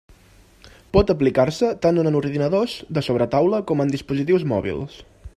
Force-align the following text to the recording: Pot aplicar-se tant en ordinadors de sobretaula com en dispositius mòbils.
Pot 0.95 1.11
aplicar-se 1.13 1.67
tant 1.83 2.03
en 2.03 2.17
ordinadors 2.21 2.73
de 2.99 3.03
sobretaula 3.11 3.59
com 3.73 3.83
en 3.85 3.93
dispositius 3.97 4.47
mòbils. 4.55 4.97